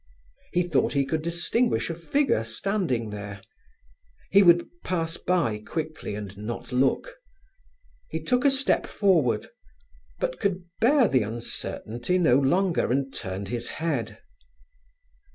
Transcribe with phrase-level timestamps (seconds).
[0.51, 3.39] He thought he could distinguish a figure standing there.
[4.31, 7.17] He would pass by quickly and not look.
[8.09, 9.49] He took a step forward,
[10.19, 14.17] but could bear the uncertainty no longer and turned his head.